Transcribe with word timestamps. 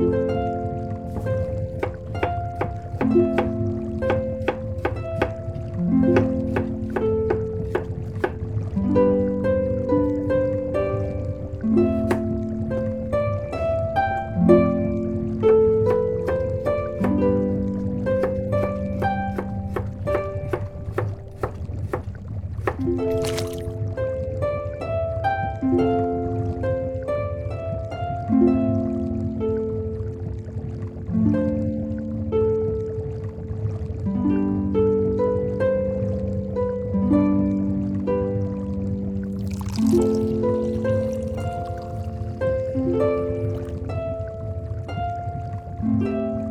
Música 0.00 0.40
Yeah. 45.82 46.50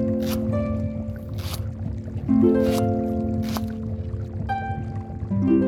thank 5.41 5.63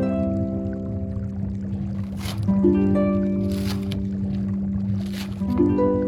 you 5.70 6.03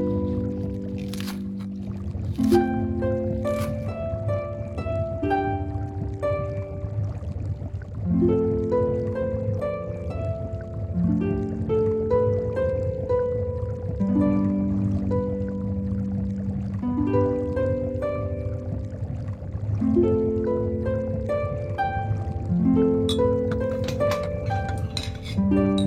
thank 25.55 25.79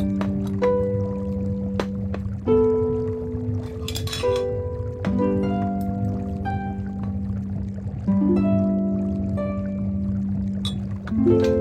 mm 11.13 11.39
-hmm. 11.39 11.53
you 11.53 11.58